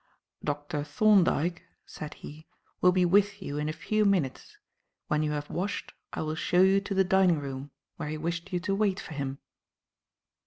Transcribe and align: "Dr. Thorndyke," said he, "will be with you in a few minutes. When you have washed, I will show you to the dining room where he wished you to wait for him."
"Dr. 0.43 0.83
Thorndyke," 0.83 1.61
said 1.85 2.15
he, 2.15 2.47
"will 2.81 2.91
be 2.91 3.05
with 3.05 3.39
you 3.39 3.59
in 3.59 3.69
a 3.69 3.71
few 3.71 4.03
minutes. 4.03 4.57
When 5.09 5.21
you 5.21 5.29
have 5.29 5.47
washed, 5.51 5.93
I 6.11 6.23
will 6.23 6.33
show 6.33 6.61
you 6.63 6.81
to 6.81 6.95
the 6.95 7.03
dining 7.03 7.37
room 7.37 7.69
where 7.97 8.09
he 8.09 8.17
wished 8.17 8.51
you 8.51 8.59
to 8.61 8.73
wait 8.73 8.99
for 8.99 9.13
him." 9.13 9.37